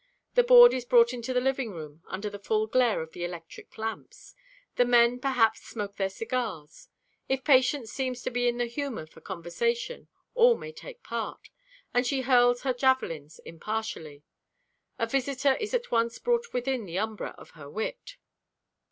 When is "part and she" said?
11.03-12.21